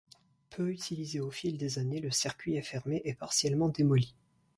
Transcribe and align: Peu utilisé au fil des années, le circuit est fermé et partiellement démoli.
Peu 0.49 0.71
utilisé 0.71 1.19
au 1.19 1.29
fil 1.29 1.59
des 1.59 1.77
années, 1.77 1.99
le 1.99 2.09
circuit 2.09 2.55
est 2.55 2.63
fermé 2.63 3.03
et 3.05 3.13
partiellement 3.13 3.69
démoli. 3.69 4.15